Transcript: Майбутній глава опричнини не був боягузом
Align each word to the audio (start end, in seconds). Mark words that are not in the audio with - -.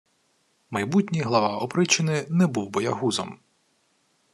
Майбутній 0.69 1.21
глава 1.21 1.57
опричнини 1.57 2.25
не 2.29 2.47
був 2.47 2.69
боягузом 2.69 3.39